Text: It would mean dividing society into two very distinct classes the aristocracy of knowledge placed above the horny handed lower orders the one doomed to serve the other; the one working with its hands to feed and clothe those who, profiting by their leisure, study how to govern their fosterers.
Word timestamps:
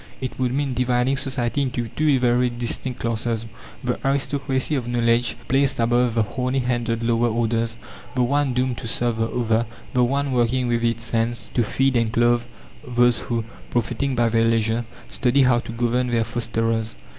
It 0.19 0.39
would 0.39 0.51
mean 0.51 0.73
dividing 0.73 1.17
society 1.17 1.61
into 1.61 1.87
two 1.89 2.19
very 2.19 2.49
distinct 2.49 2.99
classes 3.01 3.45
the 3.83 3.99
aristocracy 4.03 4.73
of 4.73 4.87
knowledge 4.87 5.37
placed 5.47 5.79
above 5.79 6.15
the 6.15 6.23
horny 6.23 6.57
handed 6.57 7.03
lower 7.03 7.27
orders 7.29 7.75
the 8.15 8.23
one 8.23 8.55
doomed 8.55 8.79
to 8.79 8.87
serve 8.87 9.17
the 9.17 9.27
other; 9.29 9.67
the 9.93 10.03
one 10.03 10.31
working 10.31 10.67
with 10.67 10.83
its 10.83 11.11
hands 11.11 11.51
to 11.53 11.61
feed 11.61 11.95
and 11.95 12.11
clothe 12.11 12.41
those 12.83 13.19
who, 13.19 13.45
profiting 13.69 14.15
by 14.15 14.27
their 14.29 14.43
leisure, 14.43 14.85
study 15.11 15.43
how 15.43 15.59
to 15.59 15.71
govern 15.71 16.07
their 16.07 16.23
fosterers. 16.23 16.95